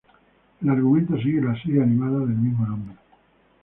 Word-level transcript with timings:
El 0.63 0.69
argumento 0.69 1.15
sigue 1.19 1.41
la 1.43 1.53
serie 1.61 1.83
animada 1.83 2.17
del 2.21 2.29
mismo 2.29 2.65
nombre. 2.65 2.97